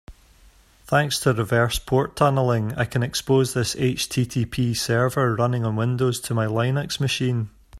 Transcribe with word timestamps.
Thanks 0.85 1.19
to 1.19 1.33
reverse 1.33 1.77
port 1.77 2.15
tunneling, 2.15 2.73
I 2.73 2.85
can 2.85 3.03
expose 3.03 3.53
this 3.53 3.75
HTTP 3.75 4.75
server 4.75 5.35
running 5.35 5.63
on 5.63 5.75
Windows 5.75 6.19
to 6.21 6.33
my 6.33 6.47
Linux 6.47 6.99
machine. 6.99 7.51